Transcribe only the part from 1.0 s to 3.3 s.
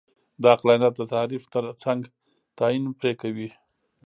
تعریف ترڅنګ تعین پرې